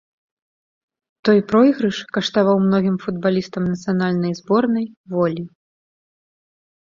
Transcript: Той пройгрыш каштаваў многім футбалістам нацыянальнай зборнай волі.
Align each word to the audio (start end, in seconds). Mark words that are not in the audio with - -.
Той 1.27 1.39
пройгрыш 1.51 1.97
каштаваў 2.17 2.57
многім 2.67 2.95
футбалістам 3.03 3.63
нацыянальнай 3.75 4.33
зборнай 4.41 4.87
волі. 5.19 5.43